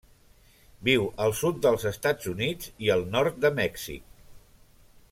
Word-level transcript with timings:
Viu 0.87 1.05
al 1.25 1.35
sud 1.41 1.59
dels 1.67 1.85
Estats 1.91 2.31
Units 2.33 2.73
i 2.87 2.91
el 2.97 3.07
nord 3.17 3.39
de 3.47 3.53
Mèxic. 3.63 4.21